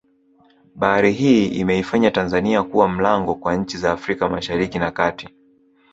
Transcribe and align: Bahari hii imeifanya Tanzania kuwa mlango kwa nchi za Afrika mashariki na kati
Bahari 0.75 1.11
hii 1.13 1.45
imeifanya 1.47 2.11
Tanzania 2.11 2.63
kuwa 2.63 2.87
mlango 2.87 3.35
kwa 3.35 3.55
nchi 3.55 3.77
za 3.77 3.91
Afrika 3.91 4.29
mashariki 4.29 4.79
na 4.79 4.91
kati 4.91 5.29